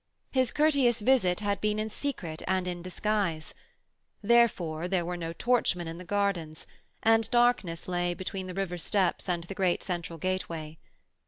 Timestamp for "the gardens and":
5.99-7.29